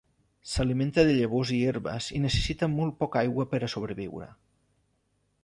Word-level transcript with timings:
S'alimenta 0.51 1.03
de 1.07 1.11
llavors 1.17 1.51
i 1.57 1.59
herbes 1.65 2.07
i 2.21 2.23
necessita 2.23 2.71
molt 2.73 2.99
poca 3.05 3.21
aigua 3.23 3.47
per 3.53 3.61
a 3.61 3.71
sobreviure. 3.77 4.33